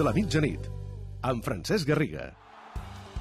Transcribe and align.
de 0.00 0.04
la 0.06 0.12
mitjanit, 0.16 0.64
amb 1.28 1.44
Francesc 1.44 1.84
Garriga. 1.84 2.30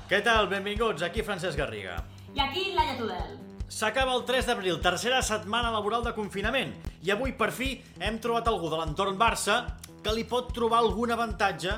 Què 0.07 0.21
tal? 0.23 0.45
Benvinguts, 0.47 1.03
aquí 1.03 1.25
Francesc 1.27 1.59
Garriga. 1.59 1.97
I 2.31 2.39
aquí 2.39 2.69
Laia 2.71 2.93
Tudel. 2.95 3.33
S'acaba 3.67 4.13
el 4.15 4.23
3 4.23 4.47
d'abril, 4.47 4.77
tercera 4.79 5.19
setmana 5.25 5.73
laboral 5.73 6.05
de 6.05 6.13
confinament, 6.15 6.71
i 7.03 7.11
avui 7.11 7.33
per 7.35 7.49
fi 7.51 7.73
hem 7.99 8.21
trobat 8.23 8.47
algú 8.47 8.71
de 8.71 8.79
l'entorn 8.79 9.19
Barça 9.19 9.57
que 9.99 10.15
li 10.15 10.23
pot 10.23 10.53
trobar 10.55 10.79
algun 10.79 11.11
avantatge 11.11 11.75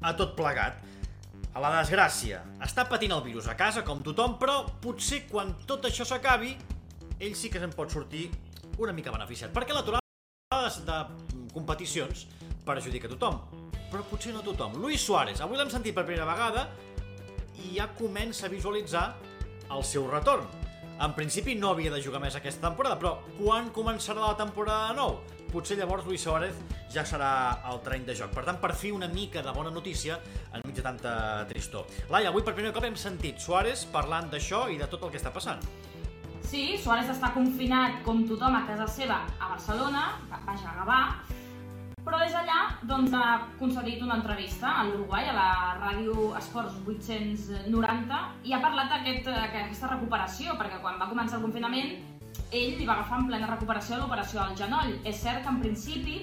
a 0.00 0.14
tot 0.16 0.32
plegat. 0.38 0.80
A 1.52 1.60
la 1.60 1.74
desgràcia, 1.76 2.40
està 2.64 2.88
patint 2.88 3.12
el 3.12 3.24
virus 3.28 3.52
a 3.52 3.58
casa 3.58 3.84
com 3.84 4.00
tothom, 4.00 4.40
però 4.40 4.62
potser 4.80 5.26
quan 5.28 5.58
tot 5.68 5.84
això 5.90 6.08
s'acabi, 6.08 6.56
ell 7.20 7.36
sí 7.36 7.52
que 7.52 7.60
se'n 7.60 7.76
pot 7.76 7.92
sortir 7.92 8.30
una 8.80 8.96
mica 8.96 9.12
beneficiat, 9.12 9.52
perquè 9.52 9.76
l'aturada 9.76 10.64
de 10.88 11.00
competicions 11.52 12.30
perjudica 12.64 13.12
a 13.12 13.16
tothom, 13.18 13.67
però 13.90 14.04
potser 14.06 14.34
no 14.34 14.44
tothom. 14.44 14.78
Luis 14.82 15.02
Suárez, 15.04 15.40
avui 15.40 15.58
l'hem 15.58 15.70
sentit 15.72 15.96
per 15.96 16.06
primera 16.06 16.28
vegada 16.28 16.68
i 17.64 17.74
ja 17.76 17.88
comença 17.98 18.46
a 18.46 18.52
visualitzar 18.52 19.06
el 19.74 19.84
seu 19.84 20.06
retorn. 20.10 20.46
En 20.98 21.12
principi 21.14 21.54
no 21.54 21.70
havia 21.70 21.92
de 21.94 22.00
jugar 22.02 22.18
més 22.18 22.34
aquesta 22.34 22.64
temporada, 22.64 22.98
però 22.98 23.18
quan 23.36 23.68
començarà 23.74 24.18
la 24.24 24.36
temporada 24.38 24.88
de 24.88 24.96
nou? 24.98 25.18
Potser 25.52 25.76
llavors 25.78 26.04
Luis 26.04 26.24
Suárez 26.26 26.56
ja 26.92 27.04
serà 27.06 27.30
al 27.70 27.78
terreny 27.84 28.04
de 28.08 28.16
joc. 28.18 28.32
Per 28.34 28.42
tant, 28.44 28.58
per 28.60 28.74
fi 28.76 28.90
una 28.92 29.06
mica 29.08 29.40
de 29.44 29.54
bona 29.54 29.70
notícia 29.70 30.18
enmig 30.58 30.74
de 30.74 30.84
tanta 30.84 31.12
tristor. 31.48 31.86
Laia, 32.10 32.32
avui 32.32 32.42
per 32.42 32.56
primer 32.56 32.74
cop 32.74 32.84
hem 32.88 32.98
sentit 32.98 33.38
Suárez 33.40 33.86
parlant 33.92 34.28
d'això 34.32 34.66
i 34.72 34.80
de 34.80 34.90
tot 34.90 35.06
el 35.06 35.14
que 35.14 35.20
està 35.22 35.32
passant. 35.32 35.62
Sí, 36.48 36.78
Suárez 36.82 37.10
està 37.12 37.30
confinat 37.34 38.02
com 38.04 38.24
tothom 38.26 38.58
a 38.58 38.64
casa 38.66 38.88
seva 38.90 39.22
a 39.38 39.52
Barcelona, 39.52 40.04
vaja, 40.32 40.72
a 40.72 40.76
Gavà, 40.80 41.00
però 42.08 42.22
des 42.22 42.32
d'allà 42.32 42.58
doncs, 42.88 43.12
ha 43.12 43.48
concedit 43.58 44.00
una 44.00 44.16
entrevista 44.16 44.70
a 44.80 44.84
l'Uruguai, 44.88 45.28
a 45.28 45.34
la 45.36 45.50
ràdio 45.76 46.30
Esports 46.38 46.78
890, 46.86 48.20
i 48.48 48.54
ha 48.56 48.60
parlat 48.64 48.94
d'aquesta 48.94 49.90
recuperació, 49.92 50.56
perquè 50.56 50.80
quan 50.80 50.96
va 51.00 51.10
començar 51.10 51.36
el 51.36 51.44
confinament 51.44 51.98
ell 52.48 52.78
li 52.78 52.86
va 52.88 52.94
agafar 52.94 53.18
en 53.20 53.26
plena 53.28 53.50
recuperació 53.50 53.98
l'operació 53.98 54.40
del 54.40 54.56
genoll. 54.56 54.94
És 55.04 55.20
cert 55.20 55.42
que 55.44 55.52
en 55.52 55.58
principi 55.60 56.16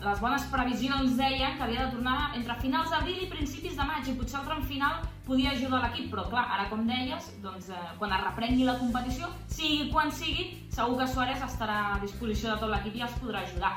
les 0.00 0.20
bones 0.20 0.44
previsions 0.52 1.16
deien 1.16 1.56
que 1.56 1.64
havia 1.64 1.86
de 1.86 1.94
tornar 1.94 2.32
entre 2.36 2.56
finals 2.60 2.92
d'abril 2.92 3.22
i 3.24 3.30
principis 3.32 3.76
de 3.76 3.86
maig 3.88 4.08
i 4.08 4.16
potser 4.16 4.40
el 4.40 4.46
tram 4.48 4.60
final 4.68 5.00
podia 5.24 5.54
ajudar 5.54 5.80
l'equip, 5.84 6.10
però 6.12 6.26
clar, 6.28 6.46
ara 6.56 6.68
com 6.68 6.84
deies, 6.88 7.30
doncs, 7.44 7.70
eh, 7.72 7.80
quan 8.00 8.12
es 8.16 8.24
reprengui 8.26 8.68
la 8.68 8.76
competició, 8.80 9.28
sigui 9.48 9.88
quan 9.92 10.12
sigui, 10.12 10.50
segur 10.72 10.98
que 11.00 11.08
Suárez 11.08 11.44
estarà 11.48 11.80
a 11.94 11.98
disposició 12.04 12.52
de 12.52 12.60
tot 12.64 12.72
l'equip 12.72 12.96
i 12.96 13.08
els 13.08 13.18
podrà 13.22 13.44
ajudar. 13.44 13.74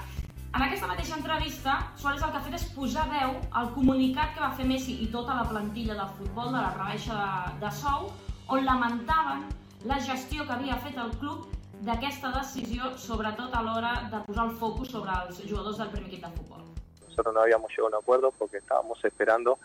En 0.56 0.62
aquesta 0.62 0.86
mateixa 0.86 1.16
entrevista, 1.18 1.72
Suárez 1.98 2.22
el 2.22 2.30
que 2.30 2.38
ha 2.38 2.44
fet 2.46 2.56
és 2.60 2.66
posar 2.76 3.08
veu 3.10 3.32
al 3.58 3.72
comunicat 3.74 4.36
que 4.36 4.42
va 4.44 4.52
fer 4.54 4.68
Messi 4.70 5.00
i 5.02 5.08
tota 5.10 5.34
la 5.40 5.48
plantilla 5.50 5.96
del 5.98 6.12
futbol 6.20 6.52
de 6.54 6.60
la 6.60 6.70
rebaixa 6.76 7.16
de, 7.18 7.56
de 7.64 7.72
sou, 7.74 8.12
on 8.54 8.62
lamentaven 8.68 9.48
la 9.90 9.98
gestió 10.10 10.46
que 10.46 10.54
havia 10.54 10.78
fet 10.86 11.00
el 11.02 11.10
club 11.18 11.48
d'aquesta 11.88 12.30
decisió, 12.38 12.92
sobretot 13.02 13.58
a 13.58 13.64
l'hora 13.66 13.96
de 14.14 14.22
posar 14.28 14.46
el 14.52 14.54
focus 14.62 14.94
sobre 14.94 15.18
els 15.24 15.42
jugadors 15.42 15.82
del 15.82 15.90
primer 15.96 16.12
equip 16.12 16.28
de 16.28 16.32
futbol. 16.38 16.62
Nosotros 17.10 17.34
no 17.34 17.42
habíamos 17.42 17.72
llegado 17.72 17.88
a 17.88 17.98
un 17.98 18.04
acuerdo 18.04 18.32
porque 18.38 18.58
estábamos 18.58 19.04
esperando 19.04 19.58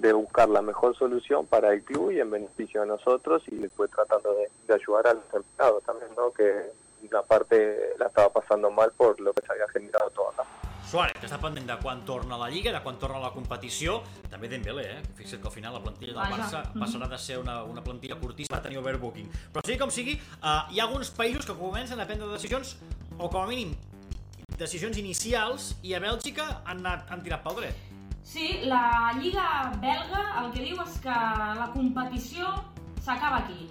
de 0.00 0.12
buscar 0.12 0.48
la 0.48 0.62
mejor 0.62 0.96
solución 0.96 1.46
para 1.46 1.72
el 1.72 1.84
club 1.84 2.10
y 2.10 2.18
en 2.18 2.32
beneficio 2.32 2.80
de 2.80 2.88
nosotros 2.88 3.44
y 3.46 3.54
después 3.54 3.88
tratando 3.92 4.34
de, 4.34 4.50
de 4.66 4.74
ayudar 4.74 5.06
a 5.06 5.14
los 5.14 5.32
empleados 5.32 5.84
también, 5.84 6.10
¿no? 6.16 6.32
que 6.32 6.72
una 7.10 7.22
parte 7.22 7.94
la 7.98 8.06
estaba 8.06 8.30
pasando 8.32 8.70
mal 8.70 8.92
por 8.96 9.20
lo 9.20 9.32
que 9.32 9.44
se 9.46 9.52
había 9.52 9.68
generado 9.68 10.10
todo 10.10 10.30
acá. 10.30 10.44
Suárez, 10.94 11.16
que 11.18 11.26
està 11.26 11.40
pendent 11.42 11.64
de 11.66 11.74
quan 11.80 12.04
torna 12.06 12.36
a 12.36 12.38
la 12.38 12.48
Lliga, 12.52 12.70
de 12.70 12.80
quan 12.84 12.98
torna 13.02 13.16
a 13.18 13.22
la 13.24 13.30
competició, 13.34 13.96
també 14.30 14.50
Dembélé, 14.52 14.84
eh? 14.92 15.00
Fixa't 15.18 15.40
que 15.42 15.48
al 15.48 15.54
final 15.54 15.72
la 15.74 15.80
plantilla 15.82 16.12
del. 16.12 16.34
Barça 16.36 16.60
passarà 16.76 17.08
de 17.10 17.18
ser 17.18 17.38
una, 17.40 17.62
una 17.66 17.82
plantilla 17.82 18.18
curtíssima 18.20 18.60
a 18.60 18.62
tenir 18.62 18.78
overbooking. 18.78 19.26
Però 19.54 19.64
sigui 19.64 19.78
com 19.80 19.90
sigui, 19.90 20.14
eh, 20.20 20.60
hi 20.70 20.78
ha 20.78 20.84
alguns 20.84 21.10
països 21.16 21.48
que 21.48 21.56
comencen 21.58 21.98
a 21.98 22.06
prendre 22.06 22.28
decisions, 22.30 22.76
o 23.18 23.26
com 23.26 23.40
a 23.40 23.48
mínim, 23.48 23.72
decisions 24.60 25.00
inicials, 25.00 25.72
i 25.82 25.96
a 25.96 26.02
Bèlgica 26.04 26.46
han, 26.62 26.84
anat, 26.84 27.08
han 27.10 27.24
tirat 27.26 27.42
pel 27.42 27.58
dret. 27.62 27.80
Sí, 28.24 28.60
la 28.70 29.12
Lliga 29.18 29.48
belga 29.82 30.22
el 30.44 30.52
que 30.54 30.68
diu 30.68 30.78
és 30.84 31.00
que 31.02 31.16
la 31.58 31.72
competició 31.74 32.54
s'acaba 33.02 33.42
aquí. 33.42 33.66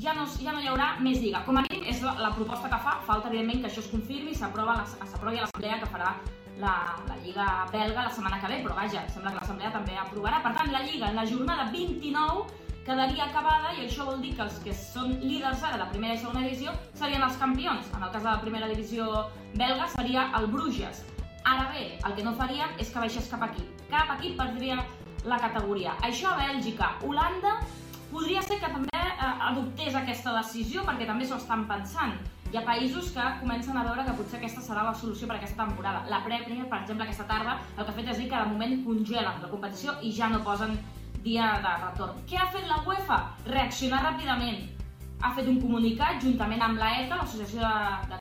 Ja 0.00 0.14
no, 0.16 0.24
ja 0.40 0.52
no 0.54 0.60
hi 0.62 0.68
haurà 0.70 0.94
més 1.04 1.18
Lliga. 1.20 1.42
Com 1.44 1.58
a 1.60 1.64
mínim 1.66 1.84
és 1.90 2.00
la, 2.00 2.14
la 2.22 2.30
proposta 2.32 2.70
que 2.72 2.78
fa. 2.84 2.94
Falta, 3.08 3.28
evidentment, 3.28 3.60
que 3.60 3.68
això 3.68 3.82
es 3.82 3.90
confirmi 3.92 4.32
i 4.32 4.38
s'aprovi 4.38 4.72
a 4.72 5.42
l'assemblea 5.44 5.80
que 5.82 5.88
farà 5.92 6.14
la, 6.60 6.72
la 7.08 7.18
Lliga 7.20 7.48
belga 7.72 8.06
la 8.06 8.14
setmana 8.14 8.38
que 8.40 8.48
ve, 8.52 8.60
però 8.64 8.76
vaja, 8.78 9.04
sembla 9.12 9.34
que 9.34 9.42
l'assemblea 9.42 9.72
també 9.74 9.98
aprovarà. 10.00 10.40
Per 10.44 10.54
tant, 10.56 10.72
la 10.72 10.80
Lliga 10.86 11.10
en 11.10 11.20
la 11.20 11.26
jornada 11.28 11.68
29 11.74 12.46
quedaria 12.86 13.26
acabada 13.26 13.74
i 13.76 13.84
això 13.84 14.06
vol 14.08 14.22
dir 14.24 14.32
que 14.38 14.44
els 14.46 14.56
que 14.64 14.72
són 14.76 15.12
líders 15.20 15.64
ara 15.68 15.82
de 15.82 15.88
primera 15.92 16.16
i 16.16 16.22
segona 16.22 16.46
divisió 16.46 16.72
serien 16.96 17.26
els 17.26 17.36
campions. 17.42 17.90
En 17.92 18.02
el 18.06 18.12
cas 18.14 18.24
de 18.24 18.30
la 18.30 18.40
primera 18.44 18.70
divisió 18.72 19.26
belga 19.54 19.88
seria 19.96 20.30
el 20.40 20.48
Bruges. 20.54 21.04
Ara 21.44 21.68
bé, 21.74 21.84
el 22.06 22.16
que 22.16 22.24
no 22.24 22.36
farien 22.40 22.72
és 22.78 22.88
que 22.92 23.04
baixés 23.04 23.28
cap 23.32 23.44
aquí. 23.44 23.66
Cap 23.92 24.16
equip 24.16 24.40
perdria 24.40 24.80
la 25.28 25.40
categoria. 25.44 25.96
Això 26.08 26.32
a 26.32 26.38
Bèlgica. 26.40 26.94
Holanda 27.04 27.58
podria 28.10 28.42
ser 28.42 28.58
que 28.60 28.72
també 28.72 28.99
adoptés 29.20 29.96
aquesta 29.96 30.34
decisió 30.38 30.84
perquè 30.86 31.08
també 31.08 31.26
s'ho 31.26 31.38
estan 31.40 31.66
pensant. 31.70 32.16
Hi 32.50 32.58
ha 32.58 32.64
països 32.66 33.12
que 33.14 33.24
comencen 33.40 33.76
a 33.78 33.84
veure 33.86 34.04
que 34.06 34.14
potser 34.18 34.40
aquesta 34.40 34.62
serà 34.64 34.82
la 34.82 34.94
solució 34.94 35.28
per 35.30 35.36
aquesta 35.36 35.66
temporada. 35.66 36.02
La 36.10 36.22
Premier, 36.24 36.64
per 36.70 36.80
exemple, 36.80 37.04
aquesta 37.06 37.26
tarda, 37.28 37.58
el 37.76 37.84
que 37.84 37.92
ha 37.92 37.98
fet 37.98 38.08
és 38.10 38.18
dir 38.18 38.30
que 38.30 38.40
de 38.40 38.52
moment 38.54 38.80
congelen 38.86 39.44
la 39.44 39.50
competició 39.52 39.94
i 40.02 40.10
ja 40.16 40.30
no 40.32 40.42
posen 40.46 40.74
dia 41.22 41.52
de 41.62 41.74
retorn. 41.84 42.22
Què 42.26 42.40
ha 42.40 42.48
fet 42.50 42.66
la 42.66 42.80
UEFA? 42.86 43.20
Reaccionar 43.46 44.00
ràpidament. 44.06 44.64
Ha 45.20 45.34
fet 45.36 45.50
un 45.52 45.60
comunicat 45.60 46.22
juntament 46.24 46.64
amb 46.64 46.80
la 46.80 46.94
ECA, 47.02 47.20
l'Associació 47.20 47.60
de, 47.60 48.14
de 48.14 48.20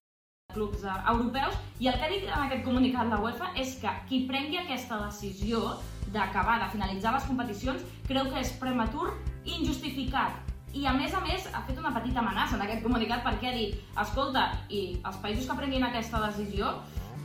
clubs 0.54 0.84
eh, 0.84 0.98
europeus, 1.14 1.56
i 1.80 1.88
el 1.88 1.98
que 1.98 2.06
ha 2.06 2.12
dit 2.12 2.28
en 2.28 2.44
aquest 2.44 2.66
comunicat 2.68 3.09
la 3.09 3.22
UEFA 3.24 3.54
és 3.64 3.78
que 3.82 3.96
qui 4.12 4.26
prengui 4.30 4.59
aquesta 4.62 5.00
decisió 5.06 5.78
d'acabar, 6.14 6.59
de 6.64 6.70
finalitzar 6.76 7.16
les 7.16 7.26
competicions, 7.30 7.86
creu 8.09 8.30
que 8.30 8.44
és 8.44 8.54
prematur 8.62 9.14
i 9.46 9.56
injustificat. 9.62 10.49
I 10.74 10.85
a 10.85 10.94
més 10.94 11.13
a 11.18 11.19
més 11.24 11.47
ha 11.50 11.63
fet 11.66 11.80
una 11.81 11.91
petita 11.96 12.22
amenaça 12.22 12.57
en 12.57 12.63
aquest 12.66 12.84
comunicat 12.85 13.24
perquè 13.25 13.50
ha 13.50 13.56
dit, 13.56 13.78
escolta, 13.97 14.46
i 14.69 15.00
els 15.02 15.18
països 15.24 15.47
que 15.50 15.57
prenguin 15.57 15.85
aquesta 15.88 16.22
decisió 16.28 16.75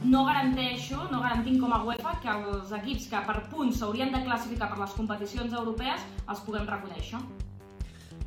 no 0.04 0.24
garanteixo, 0.24 1.02
no 1.12 1.20
garantim 1.20 1.58
com 1.60 1.72
a 1.72 1.82
UEFA 1.84 2.16
que 2.22 2.32
els 2.32 2.72
equips 2.80 3.06
que 3.12 3.20
per 3.28 3.36
punts 3.52 3.78
s'haurien 3.80 4.12
de 4.12 4.22
classificar 4.24 4.70
per 4.72 4.80
les 4.80 4.96
competicions 4.96 5.52
europees 5.52 6.04
els 6.28 6.42
puguem 6.44 6.66
reconèixer. 6.68 7.20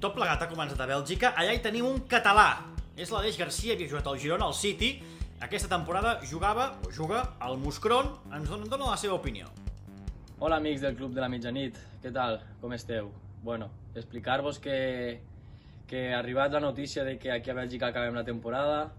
Tot 0.01 0.13
plegat 0.13 0.41
ha 0.45 0.49
començat 0.49 0.81
a 0.81 0.89
Bèlgica. 0.89 1.33
Allà 1.33 1.53
hi 1.53 1.61
tenim 1.65 1.85
un 1.89 2.03
català. 2.09 2.49
És 2.97 3.13
l'Aleix 3.13 3.37
Garcia, 3.37 3.73
havia 3.73 3.89
jugat 3.89 4.09
al 4.09 4.17
Girona, 4.21 4.45
al 4.45 4.57
City. 4.57 4.95
Aquesta 5.41 5.69
temporada 5.69 6.17
jugava, 6.25 6.71
o 6.85 6.93
juga, 6.93 7.23
al 7.39 7.57
Muscron. 7.61 8.13
Ens 8.33 8.49
dona, 8.49 8.69
dona 8.69 8.91
la 8.93 8.97
seva 8.97 9.17
opinió. 9.17 9.49
Hola 10.39 10.61
amics 10.61 10.85
del 10.85 10.97
Club 10.97 11.17
de 11.17 11.21
la 11.21 11.29
Mitjanit, 11.33 11.77
què 12.03 12.13
tal? 12.13 12.37
Com 12.61 12.77
esteu? 12.77 13.09
Bueno, 13.41 13.69
explicar-vos 13.93 14.59
que, 14.59 15.21
que 15.85 16.13
ha 16.13 16.19
arribat 16.19 16.51
la 16.51 16.59
notícia 16.59 17.03
de 17.03 17.17
que 17.19 17.31
aquí 17.31 17.49
a 17.49 17.53
Bèlgica 17.53 17.87
acabem 17.87 18.15
la 18.15 18.25
temporada, 18.25 18.91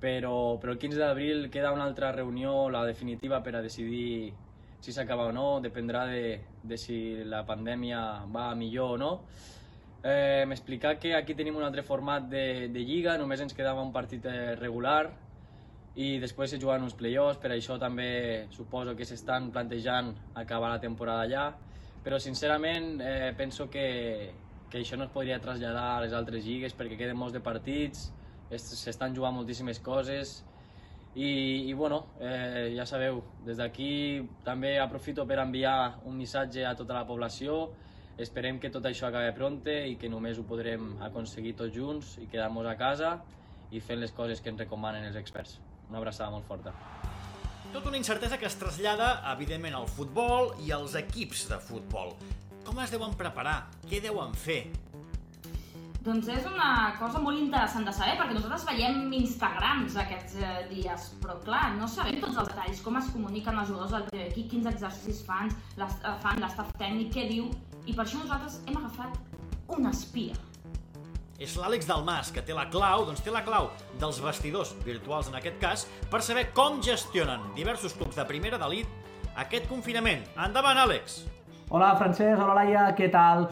però, 0.00 0.58
però 0.58 0.72
el 0.72 0.78
15 0.78 0.98
d'abril 0.98 1.50
queda 1.50 1.72
una 1.72 1.84
altra 1.84 2.10
reunió, 2.12 2.70
la 2.70 2.84
definitiva, 2.86 3.42
per 3.42 3.56
a 3.56 3.62
decidir 3.62 4.32
si 4.80 4.92
s'acaba 4.92 5.28
o 5.28 5.32
no, 5.32 5.60
dependrà 5.60 6.06
de, 6.06 6.40
de 6.62 6.78
si 6.78 6.98
la 7.24 7.44
pandèmia 7.44 8.24
va 8.32 8.54
millor 8.54 8.96
o 8.96 8.98
no. 8.98 9.12
Eh, 10.02 10.44
M'explicar 10.46 10.96
que 10.98 11.14
aquí 11.14 11.34
tenim 11.34 11.56
un 11.58 11.66
altre 11.66 11.82
format 11.82 12.28
de, 12.30 12.68
de 12.72 12.84
lliga, 12.86 13.18
només 13.18 13.42
ens 13.42 13.54
quedava 13.54 13.82
un 13.82 13.92
partit 13.92 14.24
eh, 14.30 14.54
regular 14.56 15.10
i 15.98 16.18
després 16.22 16.54
se 16.54 16.60
juguen 16.62 16.84
uns 16.86 16.94
play-offs, 16.94 17.40
per 17.42 17.50
això 17.50 17.76
també 17.78 18.46
suposo 18.54 18.94
que 18.94 19.04
s'estan 19.04 19.50
plantejant 19.50 20.14
acabar 20.38 20.70
la 20.70 20.80
temporada 20.80 21.24
allà, 21.26 21.48
però 22.08 22.16
sincerament 22.16 23.02
eh, 23.04 23.34
penso 23.36 23.66
que, 23.68 24.32
que 24.72 24.78
això 24.80 24.96
no 24.96 25.04
es 25.04 25.10
podria 25.12 25.36
traslladar 25.44 25.98
a 25.98 26.00
les 26.00 26.14
altres 26.16 26.40
lligues 26.40 26.72
perquè 26.72 26.96
queden 26.96 27.18
molts 27.20 27.34
de 27.36 27.42
partits, 27.44 28.06
es- 28.48 28.64
s'estan 28.80 29.12
jugant 29.12 29.36
moltíssimes 29.36 29.76
coses 29.84 30.38
i, 31.12 31.68
i 31.68 31.74
bueno, 31.76 32.14
eh, 32.16 32.72
ja 32.72 32.86
sabeu, 32.88 33.20
des 33.44 33.60
d'aquí 33.60 33.90
també 34.40 34.78
aprofito 34.80 35.26
per 35.28 35.36
enviar 35.44 35.98
un 36.08 36.16
missatge 36.16 36.64
a 36.64 36.72
tota 36.80 36.96
la 36.96 37.04
població, 37.04 37.74
esperem 38.16 38.56
que 38.56 38.72
tot 38.72 38.88
això 38.88 39.10
acabi 39.10 39.36
pronte 39.36 39.76
i 39.92 40.00
que 40.00 40.08
només 40.08 40.40
ho 40.40 40.48
podrem 40.48 40.94
aconseguir 41.10 41.58
tots 41.60 41.76
junts 41.76 42.16
i 42.24 42.26
quedar-nos 42.32 42.72
a 42.72 42.78
casa 42.80 43.18
i 43.68 43.84
fent 43.84 44.00
les 44.00 44.16
coses 44.16 44.40
que 44.40 44.48
ens 44.48 44.64
recomanen 44.64 45.04
els 45.04 45.20
experts. 45.20 45.58
Una 45.92 46.00
abraçada 46.00 46.32
molt 46.32 46.48
forta. 46.48 46.72
Tota 47.72 47.88
una 47.90 47.98
incertesa 48.00 48.38
que 48.38 48.46
es 48.48 48.56
trasllada, 48.58 49.08
evidentment, 49.34 49.74
al 49.76 49.88
futbol 49.92 50.54
i 50.64 50.72
als 50.72 50.94
equips 50.98 51.46
de 51.50 51.58
futbol. 51.60 52.14
Com 52.64 52.78
es 52.82 52.92
deuen 52.92 53.12
preparar? 53.16 53.58
Què 53.88 54.00
deuen 54.04 54.32
fer? 54.36 54.62
Doncs 56.08 56.28
és 56.32 56.46
una 56.48 56.94
cosa 56.96 57.20
molt 57.20 57.36
interessant 57.36 57.84
de 57.84 57.92
saber, 57.92 58.14
perquè 58.16 58.32
nosaltres 58.38 58.64
veiem 58.64 59.12
Instagrams 59.18 59.96
aquests 60.00 60.38
eh, 60.40 60.52
dies, 60.70 61.08
però 61.20 61.36
clar, 61.44 61.74
no 61.76 61.88
sabem 61.90 62.16
tots 62.22 62.38
els 62.40 62.48
detalls, 62.48 62.80
com 62.86 62.96
es 63.00 63.10
comuniquen 63.12 63.58
els 63.60 63.68
jugadors 63.68 63.92
del 63.96 64.06
primer 64.08 64.28
equip, 64.30 64.48
quins 64.54 64.70
exercicis 64.72 65.20
fan, 65.26 65.50
l'est- 65.76 66.06
eh, 66.08 66.14
fan 66.22 66.40
l'estaf 66.40 66.70
tècnic, 66.80 67.10
què 67.12 67.26
diu, 67.28 67.50
i 67.84 67.92
per 67.92 68.06
això 68.06 68.22
nosaltres 68.22 68.60
hem 68.64 68.78
agafat 68.80 69.18
un 69.76 69.90
espia. 69.90 70.38
És 71.38 71.52
l'Àlex 71.54 71.86
Dalmas, 71.86 72.32
que 72.34 72.42
té 72.42 72.50
la 72.50 72.64
clau, 72.66 73.04
doncs 73.06 73.22
té 73.22 73.30
la 73.30 73.44
clau 73.46 73.68
dels 74.02 74.16
vestidors 74.18 74.72
virtuals 74.82 75.28
en 75.30 75.36
aquest 75.38 75.60
cas, 75.62 75.84
per 76.10 76.18
saber 76.26 76.48
com 76.56 76.80
gestionen 76.82 77.44
diversos 77.54 77.94
clubs 77.94 78.18
de 78.18 78.24
primera 78.26 78.58
d'elit 78.58 78.90
aquest 79.38 79.68
confinament. 79.70 80.24
Endavant, 80.34 80.80
Àlex! 80.82 81.20
Hola, 81.70 81.92
Francesc, 82.00 82.42
hola, 82.42 82.56
Laia, 82.58 82.88
què 82.98 83.06
tal? 83.12 83.46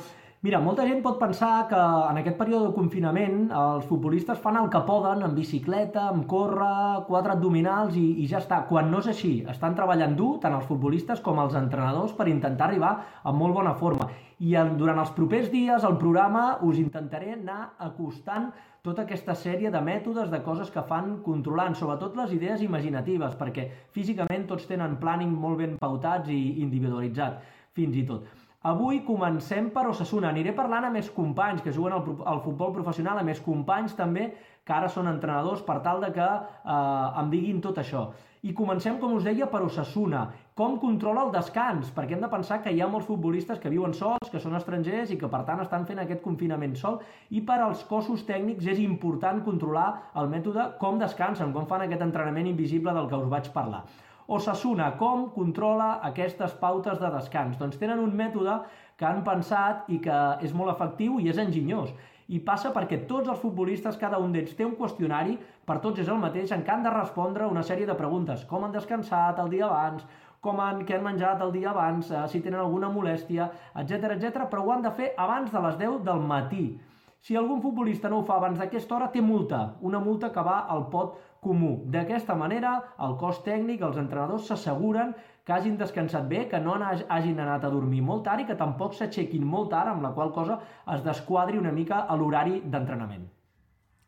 Mira, 0.45 0.59
molta 0.61 0.85
gent 0.85 0.99
pot 1.01 1.17
pensar 1.17 1.65
que 1.71 1.79
en 1.81 2.19
aquest 2.21 2.37
període 2.37 2.69
de 2.69 2.75
confinament 2.77 3.47
els 3.57 3.87
futbolistes 3.89 4.39
fan 4.43 4.59
el 4.61 4.69
que 4.71 4.83
poden 4.85 5.25
amb 5.25 5.39
bicicleta, 5.41 6.11
amb 6.11 6.27
córrer, 6.29 7.07
quatre 7.09 7.33
abdominals 7.33 7.97
i, 7.97 8.05
i 8.21 8.27
ja 8.29 8.43
està. 8.43 8.59
Quan 8.69 8.93
no 8.93 9.01
és 9.01 9.09
així, 9.15 9.33
estan 9.49 9.75
treballant 9.79 10.13
dur 10.19 10.35
tant 10.45 10.59
els 10.59 10.69
futbolistes 10.69 11.25
com 11.25 11.41
els 11.41 11.57
entrenadors 11.57 12.13
per 12.13 12.29
intentar 12.29 12.69
arribar 12.69 12.93
a 13.25 13.33
molt 13.33 13.57
bona 13.57 13.75
forma. 13.81 14.11
I 14.45 14.55
en, 14.61 14.77
durant 14.77 15.01
els 15.01 15.17
propers 15.17 15.49
dies 15.49 15.89
al 15.89 15.97
programa 15.97 16.47
us 16.69 16.85
intentaré 16.85 17.33
anar 17.39 17.73
acostant 17.89 18.53
tota 18.85 19.09
aquesta 19.09 19.35
sèrie 19.35 19.73
de 19.73 19.81
mètodes, 19.83 20.29
de 20.31 20.45
coses 20.45 20.69
que 20.71 20.85
fan 20.87 21.23
controlant, 21.25 21.75
sobretot 21.75 22.15
les 22.21 22.37
idees 22.37 22.63
imaginatives, 22.63 23.41
perquè 23.41 23.71
físicament 23.97 24.45
tots 24.53 24.69
tenen 24.69 25.01
planning 25.01 25.33
molt 25.33 25.65
ben 25.65 25.79
pautats 25.81 26.29
i 26.29 26.43
individualitzat, 26.61 27.41
fins 27.75 27.97
i 27.97 28.05
tot. 28.07 28.46
Avui 28.67 29.05
comencem 29.07 29.69
per 29.71 29.85
Osasuna. 29.87 30.33
Aniré 30.33 30.51
parlant 30.51 30.89
amb 30.89 30.99
més 30.99 31.07
companys 31.15 31.61
que 31.63 31.71
juguen 31.75 31.93
al, 31.95 32.07
al 32.27 32.41
futbol 32.43 32.73
professional, 32.75 33.21
amb 33.21 33.31
més 33.31 33.39
companys 33.45 33.93
també 33.95 34.25
que 34.67 34.75
ara 34.75 34.89
són 34.91 35.07
entrenadors 35.07 35.61
per 35.63 35.77
tal 35.85 36.01
de 36.03 36.09
que 36.17 36.25
eh, 36.27 37.21
em 37.21 37.29
diguin 37.31 37.61
tot 37.63 37.79
això. 37.79 38.09
I 38.43 38.55
comencem, 38.59 38.97
com 38.99 39.15
us 39.15 39.23
deia, 39.27 39.47
per 39.53 39.61
Osasuna. 39.63 40.25
Com 40.59 40.81
controla 40.83 41.23
el 41.29 41.31
descans? 41.35 41.93
Perquè 41.95 42.17
hem 42.17 42.25
de 42.25 42.31
pensar 42.33 42.59
que 42.65 42.73
hi 42.75 42.83
ha 42.83 42.89
molts 42.91 43.07
futbolistes 43.07 43.63
que 43.63 43.71
viuen 43.71 43.95
sols, 43.95 44.33
que 44.33 44.43
són 44.43 44.59
estrangers 44.59 45.13
i 45.15 45.21
que 45.21 45.31
per 45.31 45.45
tant 45.47 45.63
estan 45.63 45.87
fent 45.87 46.03
aquest 46.03 46.25
confinament 46.25 46.75
sol 46.81 46.99
i 47.31 47.45
per 47.47 47.61
als 47.63 47.85
cossos 47.87 48.27
tècnics 48.27 48.67
és 48.75 48.83
important 48.83 49.45
controlar 49.47 49.87
el 50.19 50.27
mètode 50.35 50.73
com 50.83 50.99
descansen, 50.99 51.55
com 51.55 51.71
fan 51.71 51.87
aquest 51.87 52.03
entrenament 52.03 52.51
invisible 52.51 52.95
del 52.99 53.07
que 53.13 53.23
us 53.23 53.31
vaig 53.31 53.53
parlar. 53.55 53.85
Osasuna, 54.27 54.89
com 54.99 55.29
controla 55.31 56.01
aquestes 56.03 56.55
pautes 56.59 56.99
de 56.99 57.11
descans? 57.15 57.55
Doncs 57.61 57.79
tenen 57.79 58.01
un 58.03 58.11
mètode 58.19 58.57
que 58.99 59.07
han 59.07 59.23
pensat 59.23 59.87
i 59.93 60.01
que 60.03 60.17
és 60.43 60.55
molt 60.57 60.73
efectiu 60.73 61.21
i 61.23 61.29
és 61.31 61.39
enginyós. 61.39 61.93
I 62.35 62.41
passa 62.43 62.73
perquè 62.75 63.05
tots 63.07 63.31
els 63.31 63.39
futbolistes, 63.39 63.99
cada 64.01 64.19
un 64.19 64.33
d'ells 64.35 64.57
té 64.59 64.67
un 64.67 64.75
qüestionari, 64.75 65.37
per 65.69 65.79
tots 65.85 66.03
és 66.03 66.11
el 66.11 66.19
mateix, 66.19 66.51
en 66.51 66.65
què 66.67 66.75
han 66.75 66.83
de 66.83 66.91
respondre 66.91 67.47
una 67.47 67.63
sèrie 67.63 67.87
de 67.87 67.95
preguntes. 67.95 68.43
Com 68.51 68.67
han 68.67 68.75
descansat 68.75 69.39
el 69.39 69.53
dia 69.53 69.69
abans, 69.69 70.03
com 70.43 70.59
han, 70.59 70.83
què 70.89 70.99
han 70.99 71.07
menjat 71.07 71.47
el 71.47 71.55
dia 71.55 71.71
abans, 71.71 72.11
eh, 72.11 72.25
si 72.27 72.43
tenen 72.43 72.65
alguna 72.65 72.91
molèstia, 72.91 73.47
etc 73.79 74.17
etc. 74.17 74.51
però 74.51 74.67
ho 74.67 74.75
han 74.75 74.83
de 74.83 74.91
fer 74.99 75.13
abans 75.17 75.55
de 75.55 75.63
les 75.69 75.79
10 75.79 76.03
del 76.11 76.27
matí. 76.35 76.67
Si 77.27 77.35
algun 77.39 77.63
futbolista 77.63 78.11
no 78.11 78.21
ho 78.21 78.27
fa 78.27 78.37
abans 78.41 78.59
d'aquesta 78.59 78.95
hora, 78.95 79.09
té 79.15 79.23
multa, 79.23 79.77
una 79.83 79.99
multa 80.03 80.33
que 80.35 80.43
va 80.47 80.61
al 80.75 80.85
pot 80.91 81.17
comú. 81.47 81.71
D'aquesta 81.95 82.35
manera, 82.35 82.75
el 83.07 83.15
cos 83.21 83.39
tècnic, 83.47 83.81
els 83.87 83.97
entrenadors 84.03 84.49
s'asseguren 84.51 85.15
que 85.47 85.55
hagin 85.55 85.77
descansat 85.79 86.27
bé, 86.29 86.49
que 86.51 86.59
no 86.59 86.75
hag- 86.75 87.07
hagin 87.09 87.39
anat 87.41 87.65
a 87.65 87.71
dormir 87.71 88.03
molt 88.03 88.25
tard 88.27 88.43
i 88.43 88.47
que 88.49 88.57
tampoc 88.59 88.95
s'aixequin 88.99 89.45
molt 89.47 89.71
tard, 89.71 89.93
amb 89.93 90.03
la 90.03 90.11
qual 90.17 90.33
cosa 90.35 90.59
es 90.95 91.05
desquadri 91.07 91.59
una 91.59 91.71
mica 91.73 92.01
a 92.09 92.17
l'horari 92.19 92.61
d'entrenament. 92.65 93.29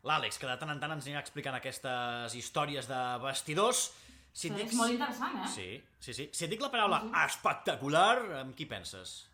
L'Àlex, 0.03 0.37
que 0.39 0.47
de 0.47 0.57
tant 0.59 0.69
en 0.71 0.79
tant 0.79 0.91
ens 0.95 1.07
anirà 1.07 1.19
explicant 1.23 1.55
aquestes 1.55 2.35
històries 2.35 2.87
de 2.87 2.99
vestidors. 3.23 3.89
Si 4.31 4.47
et 4.47 4.53
És 4.59 4.69
dic- 4.69 4.77
molt 4.77 4.91
interessant, 4.91 5.39
eh? 5.43 5.47
Sí, 5.47 5.81
sí, 5.99 6.13
sí. 6.13 6.29
Si 6.31 6.45
et 6.45 6.51
dic 6.51 6.61
la 6.61 6.69
paraula 6.71 7.01
espectacular, 7.25 8.17
amb 8.43 8.55
qui 8.55 8.65
penses? 8.65 9.25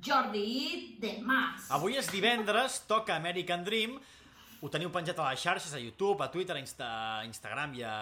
Jordi 0.00 0.96
de 1.00 1.18
Mas. 1.26 1.66
Avui 1.76 1.96
és 2.00 2.08
divendres, 2.12 2.84
toca 2.88 3.16
American 3.16 3.64
Dream. 3.64 3.98
Ho 4.60 4.68
teniu 4.68 4.90
penjat 4.92 5.18
a 5.18 5.30
les 5.30 5.40
xarxes, 5.40 5.72
a 5.72 5.80
YouTube, 5.80 6.20
a 6.20 6.28
Twitter, 6.32 6.56
a 6.56 6.60
Insta, 6.60 6.88
Instagram 7.24 7.78
i 7.78 7.84
a 7.86 7.94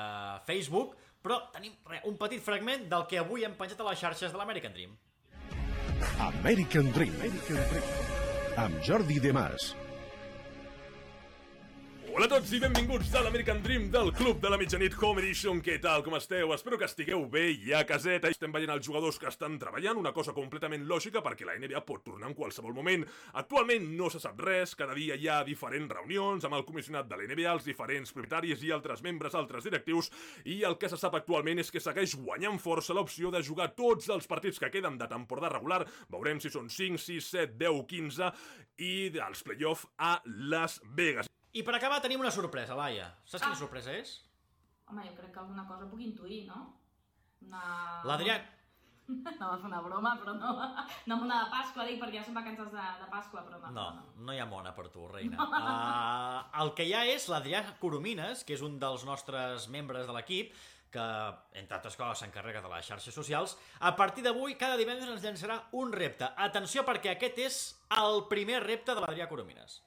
Facebook, 0.46 0.96
però 1.22 1.38
tenim 1.54 1.76
re, 1.86 2.02
un 2.10 2.16
petit 2.18 2.42
fragment 2.42 2.88
del 2.90 3.06
que 3.10 3.20
avui 3.22 3.46
hem 3.46 3.54
penjat 3.58 3.78
a 3.84 3.90
les 3.90 4.00
xarxes 4.02 4.34
de 4.34 4.40
l'American 4.40 4.74
Dream. 4.74 4.96
American 6.18 6.90
Dream. 6.94 7.14
American 7.22 7.62
Dream. 7.70 7.92
Amb 8.58 8.82
Jordi 8.82 9.20
De 9.22 9.32
Mas. 9.32 9.74
Hola 12.18 12.26
a 12.26 12.32
tots 12.32 12.50
i 12.50 12.58
benvinguts 12.58 13.12
a 13.14 13.20
l'American 13.22 13.60
Dream 13.62 13.84
del 13.94 14.08
Club 14.10 14.40
de 14.42 14.50
la 14.50 14.56
Mitjanit 14.58 14.96
Home 15.06 15.20
Edition. 15.22 15.60
Què 15.62 15.76
tal, 15.78 16.00
com 16.02 16.16
esteu? 16.18 16.50
Espero 16.50 16.74
que 16.74 16.88
estigueu 16.88 17.20
bé 17.30 17.44
i 17.52 17.70
a 17.78 17.84
caseta. 17.86 18.26
Estem 18.34 18.50
veient 18.50 18.72
els 18.74 18.82
jugadors 18.82 19.20
que 19.22 19.28
estan 19.30 19.54
treballant, 19.62 20.00
una 20.00 20.10
cosa 20.16 20.34
completament 20.34 20.82
lògica 20.90 21.22
perquè 21.22 21.46
la 21.46 21.54
NBA 21.54 21.84
pot 21.86 22.02
tornar 22.02 22.26
en 22.26 22.34
qualsevol 22.34 22.74
moment. 22.74 23.04
Actualment 23.38 23.86
no 24.00 24.10
se 24.10 24.18
sap 24.18 24.42
res, 24.42 24.74
cada 24.74 24.98
dia 24.98 25.14
hi 25.14 25.30
ha 25.30 25.38
diferents 25.46 25.94
reunions 25.94 26.42
amb 26.42 26.58
el 26.58 26.66
comissionat 26.66 27.06
de 27.06 27.20
la 27.22 27.30
NBA, 27.30 27.54
els 27.54 27.70
diferents 27.70 28.10
propietaris 28.10 28.66
i 28.66 28.74
altres 28.74 29.06
membres, 29.06 29.38
altres 29.38 29.70
directius, 29.70 30.10
i 30.42 30.64
el 30.66 30.74
que 30.74 30.90
se 30.90 30.98
sap 30.98 31.14
actualment 31.22 31.62
és 31.62 31.70
que 31.70 31.86
segueix 31.86 32.18
guanyant 32.18 32.58
força 32.58 32.98
l'opció 32.98 33.30
de 33.30 33.46
jugar 33.46 33.70
tots 33.78 34.10
els 34.10 34.26
partits 34.26 34.58
que 34.58 34.74
queden 34.74 34.98
de 34.98 35.06
temporada 35.06 35.54
regular. 35.54 35.84
Veurem 36.10 36.42
si 36.42 36.50
són 36.50 36.66
5, 36.66 36.98
6, 36.98 37.32
7, 37.38 37.58
10, 37.62 37.82
15 37.94 38.34
i 38.90 38.94
els 39.22 39.46
play-off 39.46 39.86
a 40.02 40.16
Las 40.26 40.82
Vegas. 40.82 41.30
I 41.52 41.62
per 41.64 41.74
acabar 41.78 42.00
tenim 42.04 42.20
una 42.20 42.30
sorpresa, 42.34 42.74
Laia. 42.76 43.08
Saps 43.24 43.42
quina 43.42 43.54
Ah. 43.56 43.58
sorpresa 43.62 43.92
és? 43.92 44.18
Home, 44.88 45.02
jo 45.08 45.14
crec 45.16 45.32
que 45.32 45.40
alguna 45.40 45.66
cosa 45.68 45.86
puc 45.88 46.00
intuir, 46.00 46.46
no? 46.46 46.74
Una... 47.42 48.02
L'Adrià... 48.04 48.38
No, 49.08 49.46
va 49.48 49.54
fer 49.56 49.64
una 49.70 49.80
broma, 49.80 50.10
però 50.20 50.34
no. 50.36 50.50
No 51.08 51.16
una 51.24 51.38
de 51.44 51.50
Pasqua, 51.50 51.86
dic, 51.88 51.96
perquè 52.02 52.18
ja 52.18 52.24
són 52.26 52.34
vacances 52.36 52.68
de, 52.74 52.82
de 53.00 53.06
Pasqua, 53.08 53.40
però 53.46 53.56
no. 53.62 53.70
No, 53.72 53.84
no 54.26 54.34
hi 54.34 54.40
ha 54.42 54.44
mona 54.44 54.74
per 54.76 54.90
tu, 54.92 55.06
reina. 55.08 55.38
Uh, 55.40 56.42
el 56.60 56.74
que 56.76 56.84
hi 56.84 56.92
ha 56.92 57.06
és 57.08 57.24
l'Adrià 57.32 57.62
Coromines, 57.80 58.42
que 58.44 58.52
és 58.52 58.60
un 58.60 58.76
dels 58.78 59.06
nostres 59.08 59.64
membres 59.72 60.04
de 60.06 60.12
l'equip, 60.12 60.52
que, 60.92 61.06
entre 61.56 61.78
altres 61.78 61.96
coses, 61.96 62.20
s'encarrega 62.20 62.60
de 62.60 62.68
les 62.74 62.84
xarxes 62.84 63.16
socials. 63.16 63.56
A 63.80 63.94
partir 63.96 64.26
d'avui, 64.28 64.58
cada 64.60 64.76
divendres 64.76 65.08
ens 65.08 65.24
llançarà 65.24 65.56
un 65.72 65.90
repte. 65.96 66.28
Atenció, 66.36 66.84
perquè 66.84 67.14
aquest 67.16 67.40
és 67.48 67.58
el 67.96 68.26
primer 68.28 68.60
repte 68.66 68.92
de 68.92 69.00
l'Adrià 69.06 69.24
Coromines. 69.32 69.80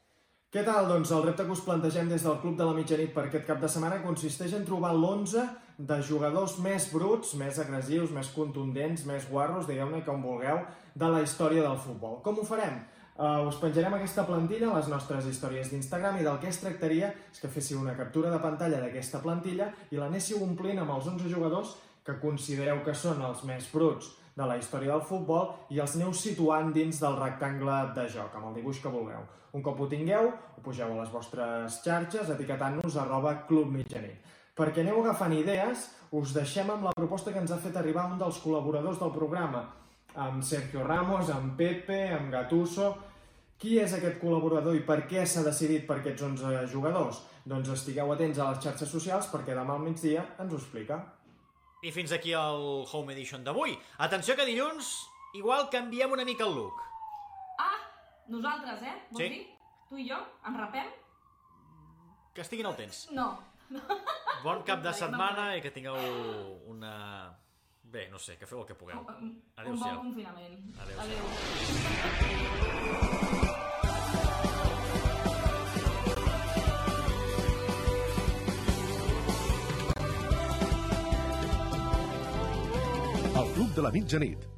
Què 0.51 0.65
tal? 0.67 0.83
Doncs 0.89 1.13
el 1.15 1.21
repte 1.23 1.45
que 1.47 1.53
us 1.55 1.61
plantegem 1.63 2.09
des 2.11 2.25
del 2.27 2.33
Club 2.41 2.57
de 2.59 2.65
la 2.67 2.73
Mitjanit 2.75 3.13
per 3.15 3.21
aquest 3.23 3.45
cap 3.47 3.61
de 3.61 3.69
setmana 3.71 4.01
consisteix 4.03 4.51
en 4.57 4.65
trobar 4.67 4.89
l'11 4.97 5.45
de 5.89 5.99
jugadors 6.03 6.57
més 6.59 6.89
bruts, 6.91 7.29
més 7.39 7.59
agressius, 7.63 8.11
més 8.11 8.27
contundents, 8.35 9.05
més 9.07 9.29
guarros, 9.29 9.69
digueu-ne 9.69 10.01
com 10.03 10.19
vulgueu, 10.19 10.59
de 10.91 11.11
la 11.13 11.21
història 11.23 11.63
del 11.63 11.79
futbol. 11.79 12.19
Com 12.25 12.41
ho 12.41 12.43
farem? 12.43 12.81
Uh, 13.15 13.47
us 13.47 13.61
penjarem 13.63 13.95
aquesta 13.95 14.27
plantilla 14.27 14.73
a 14.73 14.81
les 14.81 14.91
nostres 14.91 15.31
històries 15.31 15.71
d'Instagram 15.71 16.19
i 16.19 16.27
del 16.27 16.43
que 16.43 16.51
es 16.51 16.59
tractaria 16.59 17.13
és 17.31 17.39
que 17.39 17.51
féssiu 17.55 17.79
una 17.79 17.95
captura 17.95 18.33
de 18.33 18.43
pantalla 18.43 18.83
d'aquesta 18.83 19.23
plantilla 19.23 19.71
i 19.87 20.03
l'anéssiu 20.03 20.43
omplint 20.43 20.83
amb 20.83 20.97
els 20.97 21.07
11 21.15 21.31
jugadors 21.31 21.77
que 22.03 22.19
considereu 22.19 22.83
que 22.83 22.97
són 22.97 23.23
els 23.23 23.47
més 23.47 23.71
bruts 23.71 24.17
de 24.37 24.47
la 24.47 24.57
història 24.57 24.93
del 24.93 25.05
futbol 25.07 25.49
i 25.69 25.81
els 25.83 25.95
aneu 25.97 26.13
situant 26.15 26.71
dins 26.75 27.01
del 27.03 27.17
rectangle 27.19 27.77
de 27.95 28.07
joc, 28.09 28.35
amb 28.35 28.49
el 28.49 28.59
dibuix 28.59 28.79
que 28.81 28.93
vulgueu. 28.93 29.25
Un 29.51 29.63
cop 29.65 29.79
ho 29.83 29.87
tingueu, 29.91 30.29
ho 30.31 30.61
pugeu 30.63 30.93
a 30.93 31.01
les 31.01 31.11
vostres 31.11 31.81
xarxes 31.83 32.31
etiquetant-nos 32.31 32.95
arroba 33.01 33.35
Club 33.49 33.73
Mitjanit. 33.75 34.23
Perquè 34.55 34.83
aneu 34.83 35.01
agafant 35.01 35.35
idees, 35.35 35.89
us 36.15 36.33
deixem 36.35 36.69
amb 36.71 36.87
la 36.87 36.95
proposta 36.95 37.31
que 37.31 37.39
ens 37.43 37.51
ha 37.51 37.59
fet 37.59 37.77
arribar 37.79 38.07
un 38.11 38.19
dels 38.19 38.39
col·laboradors 38.43 38.99
del 38.99 39.13
programa, 39.15 39.65
amb 40.15 40.43
Sergio 40.43 40.83
Ramos, 40.87 41.31
amb 41.31 41.55
Pepe, 41.57 42.03
amb 42.17 42.31
Gatuso... 42.33 42.91
Qui 43.61 43.75
és 43.77 43.91
aquest 43.93 44.15
col·laborador 44.17 44.73
i 44.73 44.79
per 44.81 45.03
què 45.05 45.21
s'ha 45.21 45.43
decidit 45.45 45.83
per 45.85 45.99
aquests 45.99 46.23
11 46.25 46.63
jugadors? 46.71 47.19
Doncs 47.45 47.69
estigueu 47.69 48.09
atents 48.09 48.39
a 48.41 48.47
les 48.49 48.63
xarxes 48.63 48.89
socials 48.89 49.27
perquè 49.29 49.53
demà 49.53 49.75
al 49.75 49.83
migdia 49.85 50.23
ens 50.41 50.55
ho 50.55 50.57
explica. 50.57 50.97
I 51.81 51.91
fins 51.91 52.11
aquí 52.13 52.31
el 52.37 52.85
Home 52.91 53.13
Edition 53.13 53.43
d'avui. 53.43 53.73
Atenció 54.05 54.35
que 54.37 54.45
dilluns 54.45 54.91
igual 55.33 55.67
canviem 55.73 56.11
una 56.13 56.25
mica 56.27 56.45
el 56.45 56.53
look. 56.55 56.77
Ah, 57.57 57.77
nosaltres, 58.27 58.83
eh? 58.83 58.95
Vols 59.09 59.23
Sí. 59.23 59.29
dir? 59.29 59.47
Tu 59.89 59.97
i 59.97 60.09
jo? 60.09 60.17
Ens 60.45 60.57
rapem? 60.57 60.87
Que 62.33 62.41
estiguin 62.41 62.65
al 62.69 62.75
temps. 62.77 63.07
No. 63.11 63.31
Bon 64.43 64.61
cap 64.63 64.81
de 64.83 64.93
setmana 64.93 65.55
i 65.57 65.61
que 65.61 65.71
tingueu 65.71 65.95
una... 66.67 67.37
Bé, 67.91 68.07
no 68.09 68.19
sé, 68.19 68.37
que 68.37 68.45
feu 68.47 68.59
el 68.61 68.65
que 68.67 68.75
pugueu. 68.75 68.99
Un 68.99 69.05
bon 69.05 69.41
Adéu-siau. 69.57 69.97
confinament. 69.97 70.73
Adéu-siau. 70.79 71.01
Adéu. 71.03 72.31
El 72.71 73.81
Club 73.81 73.90
de 83.75 83.81
la 83.81 83.91
Mitjanit. 83.91 84.51